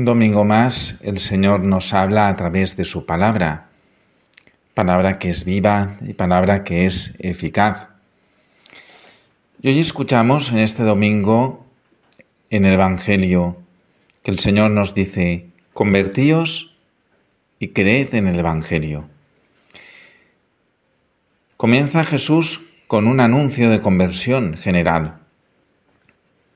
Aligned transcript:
Un 0.00 0.06
domingo 0.06 0.46
más 0.46 0.98
el 1.02 1.18
Señor 1.18 1.60
nos 1.60 1.92
habla 1.92 2.28
a 2.28 2.34
través 2.34 2.74
de 2.74 2.86
su 2.86 3.04
palabra, 3.04 3.68
palabra 4.72 5.18
que 5.18 5.28
es 5.28 5.44
viva 5.44 5.98
y 6.00 6.14
palabra 6.14 6.64
que 6.64 6.86
es 6.86 7.14
eficaz. 7.18 7.88
Y 9.60 9.68
hoy 9.68 9.78
escuchamos 9.78 10.52
en 10.52 10.60
este 10.60 10.84
domingo 10.84 11.66
en 12.48 12.64
el 12.64 12.72
Evangelio 12.72 13.58
que 14.22 14.30
el 14.30 14.38
Señor 14.38 14.70
nos 14.70 14.94
dice, 14.94 15.48
convertíos 15.74 16.78
y 17.58 17.68
creed 17.68 18.14
en 18.14 18.26
el 18.26 18.38
Evangelio. 18.38 19.04
Comienza 21.58 22.04
Jesús 22.04 22.62
con 22.86 23.06
un 23.06 23.20
anuncio 23.20 23.68
de 23.68 23.82
conversión 23.82 24.56
general. 24.56 25.18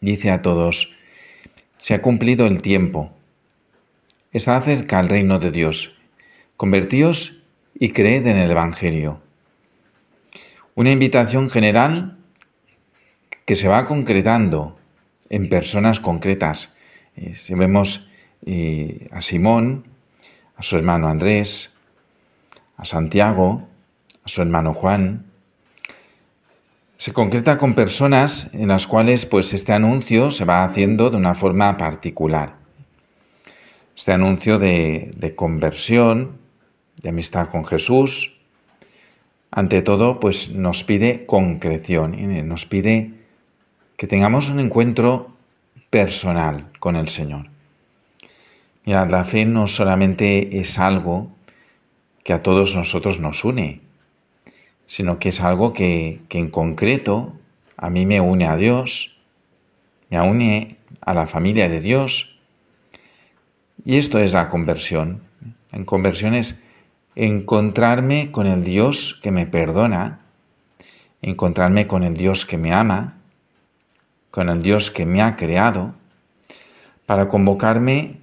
Dice 0.01 0.31
a 0.31 0.41
todos, 0.41 0.95
se 1.77 1.93
ha 1.93 2.01
cumplido 2.01 2.47
el 2.47 2.63
tiempo 2.63 3.15
está 4.35 4.61
cerca 4.61 4.99
el 4.99 5.09
reino 5.09 5.39
de 5.39 5.53
Dios. 5.53 5.97
Convertíos 6.57 7.45
y 7.73 7.91
creed 7.91 8.27
en 8.27 8.37
el 8.37 8.51
Evangelio. 8.51 9.21
Una 10.75 10.91
invitación 10.91 11.49
general 11.49 12.19
que 13.45 13.55
se 13.55 13.69
va 13.69 13.85
concretando 13.85 14.77
en 15.31 15.49
personas 15.49 16.01
concretas. 16.01 16.75
Eh, 17.15 17.35
si 17.37 17.55
vemos 17.55 18.11
eh, 18.45 19.09
a 19.13 19.21
Simón, 19.21 19.87
a 20.57 20.65
su 20.65 20.77
hermano 20.77 21.07
Andrés, 21.07 21.79
a 22.77 22.85
Santiago, 22.85 23.69
a 24.25 24.29
su 24.29 24.43
hermano 24.43 24.75
Juan, 24.75 25.27
se 26.97 27.13
concreta 27.13 27.57
con 27.57 27.75
personas 27.75 28.53
en 28.53 28.67
las 28.67 28.89
cuales 28.89 29.27
pues 29.27 29.55
este 29.55 29.73
anuncio 29.73 30.33
se 30.33 30.45
va 30.45 30.65
haciendo 30.65 31.11
de 31.11 31.19
una 31.19 31.37
forma 31.37 31.77
particular 31.77 32.64
este 33.97 34.13
anuncio 34.13 34.59
de, 34.59 35.33
conversión, 35.37 36.39
de 37.01 37.11
amistad 37.11 37.49
con 37.49 37.65
Jesús, 37.65 38.37
ante 39.51 39.83
todo, 39.83 40.19
pues 40.19 40.51
nos 40.51 40.83
pide 40.83 41.27
concreción, 41.27 42.49
nos 42.49 42.67
pide 42.67 43.13
que 43.97 44.07
tengamos 44.07 44.49
un 44.49 44.59
encuentro 44.59 45.37
personal 45.91 46.67
con 46.81 46.97
el 46.97 47.09
Señor. 47.09 47.47
Mirad, 48.85 49.11
la 49.11 49.25
fe 49.25 49.45
no 49.45 49.67
solamente 49.69 50.59
es 50.59 50.79
algo 50.79 51.31
que 52.25 52.33
a 52.33 52.43
todos 52.43 52.75
nosotros 52.75 53.21
nos 53.21 53.45
une, 53.45 53.81
sino 54.87 55.19
que 55.19 55.29
es 55.29 55.41
algo 55.41 55.73
que, 55.73 56.21
que 56.29 56.39
en 56.39 56.51
concreto 56.51 57.33
a 57.77 57.91
mí 57.91 58.07
me 58.07 58.21
une 58.21 58.47
a 58.47 58.57
Dios, 58.57 59.17
me 60.11 60.21
une 60.21 60.77
a 61.01 61.15
la 61.15 61.27
familia 61.27 61.69
de 61.69 61.81
Dios, 61.81 62.34
y 63.85 63.97
esto 63.97 64.19
es 64.19 64.33
la 64.33 64.49
conversión. 64.49 65.23
En 65.73 65.85
conversión 65.85 66.35
es 66.35 66.61
encontrarme 67.17 68.31
con 68.31 68.47
el 68.47 68.65
Dios 68.65 69.19
que 69.23 69.31
me 69.31 69.47
perdona, 69.47 70.21
encontrarme 71.23 71.87
con 71.87 72.05
el 72.05 72.15
Dios 72.15 72.45
que 72.45 72.59
me 72.59 72.73
ama, 72.73 73.15
con 74.31 74.49
el 74.49 74.63
Dios 74.63 74.91
que 74.91 75.07
me 75.07 75.23
ha 75.23 75.37
creado, 75.37 75.95
para 77.07 77.29
convocarme 77.29 78.21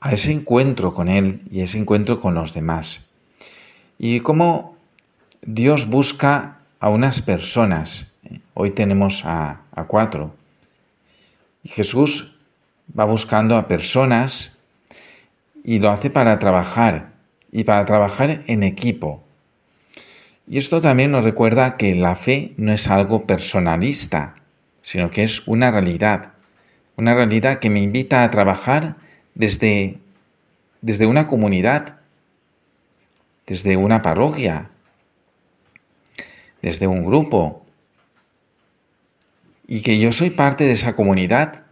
a 0.00 0.12
ese 0.12 0.32
encuentro 0.32 0.94
con 0.94 1.08
Él 1.08 1.42
y 1.50 1.60
ese 1.60 1.78
encuentro 1.78 2.20
con 2.20 2.34
los 2.34 2.52
demás. 2.52 3.04
Y 3.98 4.20
cómo 4.20 4.76
Dios 5.42 5.88
busca 5.88 6.58
a 6.80 6.88
unas 6.88 7.22
personas. 7.22 8.12
Hoy 8.54 8.72
tenemos 8.72 9.24
a, 9.24 9.60
a 9.72 9.84
cuatro. 9.84 10.34
Y 11.62 11.68
Jesús 11.68 12.34
va 12.98 13.04
buscando 13.04 13.56
a 13.56 13.68
personas 13.68 14.58
y 15.64 15.78
lo 15.78 15.90
hace 15.90 16.10
para 16.10 16.38
trabajar 16.38 17.12
y 17.50 17.64
para 17.64 17.84
trabajar 17.84 18.42
en 18.46 18.62
equipo. 18.62 19.22
Y 20.46 20.58
esto 20.58 20.80
también 20.80 21.12
nos 21.12 21.24
recuerda 21.24 21.76
que 21.76 21.94
la 21.94 22.16
fe 22.16 22.52
no 22.56 22.72
es 22.72 22.88
algo 22.88 23.26
personalista, 23.26 24.34
sino 24.82 25.10
que 25.10 25.22
es 25.22 25.46
una 25.46 25.70
realidad, 25.70 26.32
una 26.96 27.14
realidad 27.14 27.58
que 27.58 27.70
me 27.70 27.80
invita 27.80 28.24
a 28.24 28.30
trabajar 28.30 28.96
desde, 29.34 29.98
desde 30.80 31.06
una 31.06 31.26
comunidad, 31.26 32.00
desde 33.46 33.76
una 33.76 34.02
parroquia, 34.02 34.70
desde 36.60 36.86
un 36.86 37.04
grupo, 37.04 37.64
y 39.66 39.82
que 39.82 39.98
yo 39.98 40.12
soy 40.12 40.30
parte 40.30 40.64
de 40.64 40.72
esa 40.72 40.94
comunidad 40.94 41.64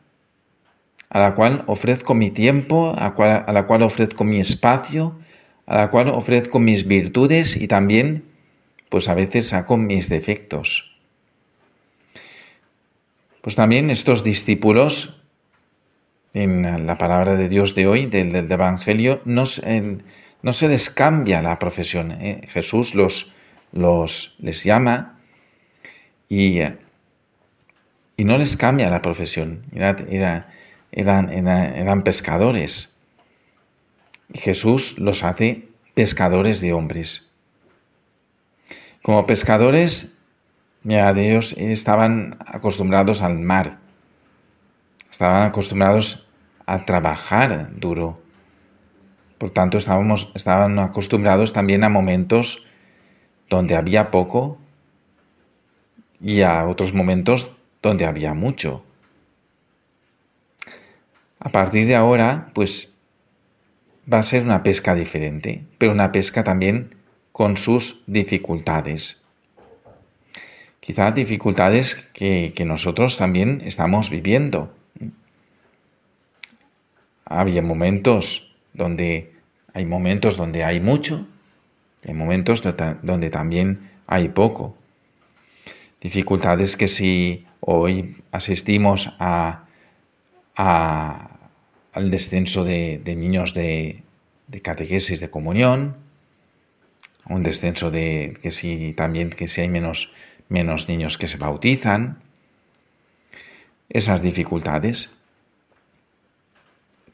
a 1.11 1.19
la 1.19 1.35
cual 1.35 1.65
ofrezco 1.67 2.15
mi 2.15 2.31
tiempo, 2.31 2.95
a, 2.97 3.13
la 3.53 3.67
cual 3.67 3.83
ofrezco 3.83 4.25
mi 4.25 4.39
espacio, 4.39 5.19
a 5.67 5.77
la 5.77 5.91
cual 5.91 6.09
ofrezco 6.09 6.61
mis 6.61 6.87
virtudes 6.87 7.57
y 7.57 7.67
también, 7.67 8.25
pues 8.89 9.09
a 9.09 9.15
veces 9.15 9.49
saco 9.49 9.77
mis 9.77 10.09
defectos. 10.09 10.97
Pues 13.43 13.57
también 13.57 13.91
estos 13.91 14.23
discípulos, 14.23 15.23
en 16.33 16.87
la 16.87 16.97
palabra 16.97 17.35
de 17.35 17.49
Dios 17.49 17.75
de 17.75 17.89
hoy, 17.89 18.07
del, 18.07 18.35
Evangelio, 18.51 19.21
no, 19.25 19.45
no, 20.43 20.53
se 20.53 20.69
les 20.69 20.91
cambia 20.91 21.43
la 21.43 21.59
profesión. 21.59 22.13
¿eh? 22.13 22.43
Jesús 22.47 22.95
los, 22.95 23.33
los, 23.73 24.37
les 24.39 24.63
llama 24.63 25.19
y, 26.29 26.61
y 28.17 28.25
no 28.25 28.39
les 28.39 28.57
cambia 28.57 28.91
la 28.91 29.03
profesión. 29.03 29.65
Eran, 30.93 31.31
eran, 31.31 32.03
pescadores. 32.03 32.97
Y 34.33 34.39
Jesús 34.39 34.99
los 34.99 35.25
hace 35.25 35.69
pescadores 35.95 36.61
de 36.61 36.73
hombres. 36.73 37.33
Como 39.03 39.27
pescadores, 39.27 40.15
mira, 40.83 41.11
ellos 41.11 41.55
estaban 41.57 42.37
acostumbrados 42.47 43.23
al 43.23 43.39
mar, 43.39 43.79
estaban 45.11 45.45
acostumbrados 45.45 46.29
a 46.67 46.85
trabajar 46.85 47.71
duro. 47.77 48.21
Por 49.39 49.51
tanto, 49.51 49.79
estábamos, 49.79 50.31
estaban 50.35 50.79
acostumbrados 50.79 51.53
también 51.53 51.83
a 51.83 51.89
momentos 51.89 52.67
donde 53.49 53.75
había 53.75 54.11
poco 54.11 54.59
y 56.21 56.43
a 56.43 56.67
otros 56.67 56.93
momentos 56.93 57.51
donde 57.83 58.05
había 58.05 58.35
mucho. 58.35 58.85
A 61.41 61.49
partir 61.49 61.87
de 61.87 61.97
ahora, 61.97 62.51
pues 62.53 62.93
va 64.13 64.19
a 64.19 64.23
ser 64.23 64.43
una 64.43 64.63
pesca 64.63 64.95
diferente, 64.95 65.65
pero 65.79 65.93
una 65.93 66.13
pesca 66.13 66.45
también 66.45 66.95
con 67.33 67.57
sus 67.57 68.03
dificultades. 68.07 69.25
Quizás 70.81 71.15
dificultades 71.15 71.95
que, 72.13 72.53
nosotros 72.67 73.17
también 73.17 73.63
estamos 73.65 74.11
viviendo. 74.11 74.75
Había 77.25 77.63
momentos 77.63 78.55
donde 78.75 79.33
hay 79.73 79.87
momentos 79.87 80.37
donde 80.37 80.65
hay 80.65 80.81
mucho, 80.81 81.27
hay 82.07 82.13
momentos 82.13 82.63
donde 83.03 83.31
también 83.31 83.91
hay 84.07 84.29
poco. 84.29 84.77
Dificultades 86.01 86.77
que 86.77 86.89
si 86.89 87.47
hoy 87.61 88.17
asistimos 88.33 89.15
a 89.19 89.65
al 91.93 92.11
descenso 92.11 92.65
de, 92.65 93.01
niños 93.05 93.55
de, 93.55 94.03
catequesis 94.63 95.21
de 95.21 95.31
comunión, 95.31 95.97
un 97.27 97.43
descenso 97.43 97.91
de 97.91 98.39
que 98.43 98.51
si 98.51 98.93
también 98.93 99.31
que 99.31 99.49
si 99.49 99.61
hay 99.61 99.69
menos, 99.69 100.13
menos 100.49 100.89
niños 100.89 101.19
que 101.19 101.29
se 101.29 101.37
bautizan, 101.37 102.19
esas 103.89 104.23
dificultades. 104.23 105.17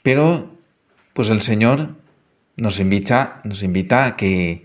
Pero, 0.02 0.54
pues 1.14 1.30
el 1.30 1.42
Señor 1.42 1.96
nos 2.56 2.78
invita, 2.78 3.40
nos 3.44 3.62
invita 3.62 4.06
a 4.06 4.16
que, 4.16 4.64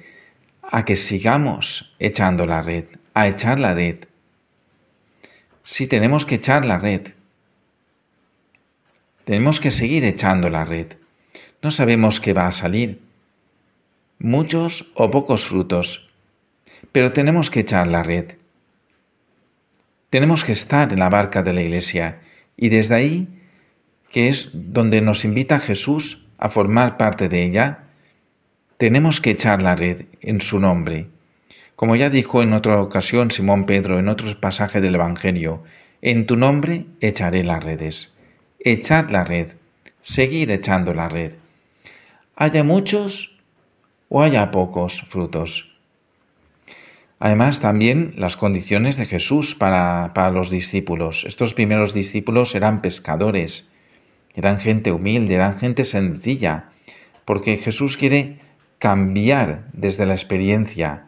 a 0.61 0.85
que 0.85 0.95
sigamos 0.95 1.95
echando 1.99 2.45
la 2.45 2.61
red, 2.61 2.85
a 3.13 3.27
echar 3.27 3.59
la 3.59 3.73
red. 3.73 4.05
Si 5.63 5.87
tenemos 5.87 6.25
que 6.25 6.35
echar 6.35 6.65
la 6.65 6.79
red, 6.79 7.13
tenemos 9.25 9.59
que 9.59 9.71
seguir 9.71 10.03
echando 10.05 10.49
la 10.49 10.65
red. 10.65 10.93
No 11.61 11.71
sabemos 11.71 12.19
qué 12.19 12.33
va 12.33 12.47
a 12.47 12.51
salir. 12.51 12.99
Muchos 14.19 14.91
o 14.95 15.11
pocos 15.11 15.45
frutos. 15.45 16.09
Pero 16.91 17.11
tenemos 17.11 17.49
que 17.49 17.61
echar 17.61 17.87
la 17.87 18.03
red. 18.03 18.33
Tenemos 20.09 20.43
que 20.43 20.51
estar 20.51 20.91
en 20.91 20.99
la 20.99 21.09
barca 21.09 21.43
de 21.43 21.53
la 21.53 21.61
iglesia 21.61 22.19
y 22.57 22.69
desde 22.69 22.95
ahí, 22.95 23.27
que 24.11 24.27
es 24.27 24.51
donde 24.53 25.01
nos 25.01 25.23
invita 25.23 25.59
Jesús 25.59 26.25
a 26.37 26.49
formar 26.49 26.97
parte 26.97 27.29
de 27.29 27.43
ella, 27.43 27.83
tenemos 28.77 29.21
que 29.21 29.31
echar 29.31 29.61
la 29.61 29.75
red 29.75 30.05
en 30.21 30.41
su 30.41 30.59
nombre. 30.59 31.07
Como 31.75 31.95
ya 31.95 32.09
dijo 32.09 32.43
en 32.43 32.53
otra 32.53 32.81
ocasión 32.81 33.31
Simón 33.31 33.65
Pedro 33.65 33.99
en 33.99 34.09
otros 34.09 34.35
pasajes 34.35 34.81
del 34.81 34.95
Evangelio, 34.95 35.63
en 36.01 36.25
tu 36.25 36.35
nombre 36.35 36.85
echaré 36.99 37.43
las 37.43 37.63
redes 37.63 38.13
echad 38.63 39.09
la 39.09 39.23
red, 39.23 39.53
seguir 40.01 40.51
echando 40.51 40.93
la 40.93 41.09
red. 41.09 41.33
Haya 42.35 42.63
muchos 42.63 43.39
o 44.09 44.21
haya 44.21 44.51
pocos 44.51 45.01
frutos. 45.01 45.75
Además, 47.19 47.59
también 47.59 48.13
las 48.17 48.35
condiciones 48.35 48.97
de 48.97 49.05
Jesús 49.05 49.53
para, 49.53 50.11
para, 50.15 50.31
los 50.31 50.49
discípulos. 50.49 51.23
Estos 51.27 51.53
primeros 51.53 51.93
discípulos 51.93 52.55
eran 52.55 52.81
pescadores, 52.81 53.71
eran 54.33 54.59
gente 54.59 54.91
humilde, 54.91 55.35
eran 55.35 55.57
gente 55.59 55.85
sencilla, 55.85 56.69
porque 57.25 57.57
Jesús 57.57 57.95
quiere 57.95 58.39
cambiar 58.79 59.67
desde 59.73 60.07
la 60.07 60.13
experiencia 60.13 61.07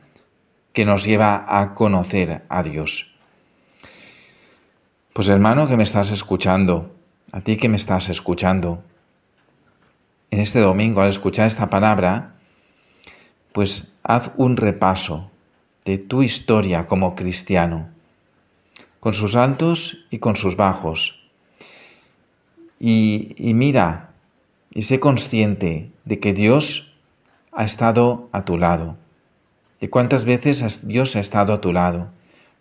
que 0.72 0.86
nos 0.86 1.04
lleva 1.04 1.46
a 1.48 1.74
conocer 1.74 2.44
a 2.50 2.62
Dios. 2.62 3.16
Pues 5.14 5.30
hermano 5.30 5.68
que 5.68 5.78
me 5.78 5.84
estás 5.84 6.12
escuchando, 6.12 6.96
a 7.34 7.42
ti 7.42 7.58
que 7.58 7.68
me 7.68 7.78
estás 7.78 8.10
escuchando, 8.10 8.84
en 10.30 10.40
este 10.40 10.60
domingo 10.60 11.02
al 11.02 11.10
escuchar 11.10 11.48
esta 11.48 11.68
palabra, 11.68 12.36
pues 13.52 13.92
haz 14.04 14.30
un 14.38 14.56
repaso 14.56 15.32
de 15.84 15.98
tu 15.98 16.22
historia 16.22 16.86
como 16.86 17.16
cristiano, 17.16 17.90
con 19.00 19.16
sus 19.16 19.36
altos 19.36 20.06
y 20.12 20.20
con 20.20 20.36
sus 20.36 20.56
bajos. 20.56 21.24
Y, 22.80 23.36
mira 23.56 24.12
y 24.72 24.84
sé 24.84 25.00
consciente 25.00 25.90
de 26.06 26.20
que 26.20 26.34
Dios 26.34 26.96
ha 27.52 27.64
estado 27.64 28.30
a 28.32 28.46
tu 28.46 28.60
lado. 28.60 28.96
¿Y 29.82 29.88
cuántas 29.88 30.26
veces 30.26 30.88
Dios 30.88 31.16
ha 31.16 31.20
estado 31.20 31.54
a 31.54 31.62
tu 31.62 31.74
lado? 31.74 32.10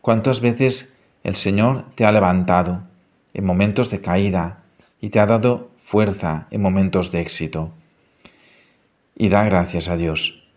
¿Cuántas 0.01 0.41
veces 0.41 0.97
el 1.25 1.37
Señor 1.37 1.85
te 1.95 2.07
ha 2.07 2.13
levantado 2.13 2.85
en 3.35 3.45
momentos 3.45 3.91
de 3.91 4.01
caída 4.01 4.62
y 5.03 5.11
te 5.11 5.21
ha 5.21 5.27
dado 5.27 5.71
fuerza 5.85 6.47
en 6.51 6.63
momentos 6.63 7.11
de 7.11 7.21
éxito? 7.21 7.73
Y 9.15 9.29
da 9.29 9.45
gracias 9.45 9.89
a 9.89 9.97
Dios. 9.97 10.49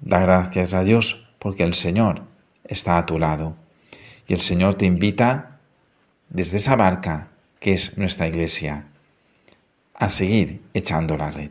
Da 0.00 0.20
gracias 0.20 0.74
a 0.74 0.82
Dios 0.82 1.28
porque 1.38 1.62
el 1.62 1.74
Señor 1.74 2.22
está 2.64 2.96
a 2.98 3.06
tu 3.06 3.18
lado. 3.18 3.54
Y 4.26 4.32
el 4.32 4.40
Señor 4.40 4.74
te 4.76 4.86
invita 4.86 5.58
desde 6.30 6.56
esa 6.56 6.76
barca 6.76 7.28
que 7.60 7.74
es 7.74 7.98
nuestra 7.98 8.26
iglesia 8.26 8.86
a 9.94 10.08
seguir 10.08 10.62
echando 10.72 11.16
la 11.16 11.30
red. 11.30 11.50